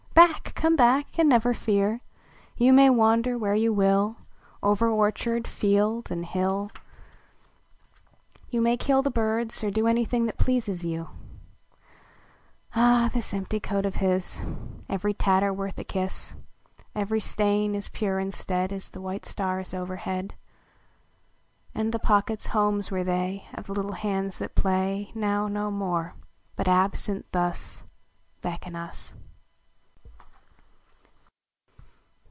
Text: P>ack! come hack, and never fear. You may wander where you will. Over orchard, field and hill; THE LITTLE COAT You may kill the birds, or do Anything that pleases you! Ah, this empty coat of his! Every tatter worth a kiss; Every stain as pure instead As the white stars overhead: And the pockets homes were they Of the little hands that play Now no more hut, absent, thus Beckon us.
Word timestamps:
P>ack! 0.13 0.53
come 0.53 0.77
hack, 0.77 1.17
and 1.17 1.29
never 1.29 1.51
fear. 1.51 2.01
You 2.55 2.73
may 2.73 2.91
wander 2.91 3.37
where 3.39 3.55
you 3.55 3.73
will. 3.73 4.17
Over 4.61 4.87
orchard, 4.87 5.47
field 5.47 6.11
and 6.11 6.23
hill; 6.25 6.69
THE 6.73 6.73
LITTLE 6.73 6.73
COAT 6.73 8.41
You 8.51 8.61
may 8.61 8.77
kill 8.77 9.01
the 9.01 9.09
birds, 9.09 9.63
or 9.63 9.71
do 9.71 9.87
Anything 9.87 10.27
that 10.27 10.37
pleases 10.37 10.85
you! 10.85 11.09
Ah, 12.75 13.09
this 13.11 13.33
empty 13.33 13.59
coat 13.59 13.83
of 13.85 13.95
his! 13.95 14.39
Every 14.87 15.13
tatter 15.15 15.51
worth 15.51 15.79
a 15.79 15.83
kiss; 15.83 16.35
Every 16.93 17.21
stain 17.21 17.73
as 17.73 17.89
pure 17.89 18.19
instead 18.19 18.71
As 18.71 18.91
the 18.91 19.01
white 19.01 19.25
stars 19.25 19.73
overhead: 19.73 20.35
And 21.73 21.91
the 21.91 21.99
pockets 21.99 22.47
homes 22.47 22.91
were 22.91 23.03
they 23.03 23.47
Of 23.55 23.65
the 23.65 23.73
little 23.73 23.93
hands 23.93 24.37
that 24.37 24.53
play 24.55 25.11
Now 25.15 25.47
no 25.47 25.71
more 25.71 26.13
hut, 26.57 26.67
absent, 26.67 27.25
thus 27.31 27.83
Beckon 28.43 28.75
us. 28.75 29.13